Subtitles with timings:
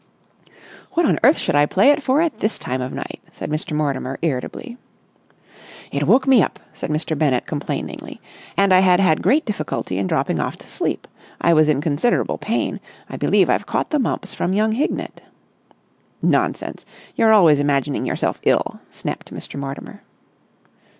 [0.93, 3.73] "What on earth should I play it for at this time of night?" said Mr.
[3.73, 4.77] Mortimer irritably.
[5.91, 7.15] "It woke me up," said Mr.
[7.15, 8.19] Bennett complainingly.
[8.57, 11.07] "And I had had great difficulty in dropping off to sleep.
[11.39, 12.79] I was in considerable pain.
[13.11, 15.21] I believe I've caught the mumps from young Hignett."
[16.23, 16.83] "Nonsense!
[17.15, 19.59] You're always imagining yourself ill," snapped Mr.
[19.59, 20.01] Mortimer.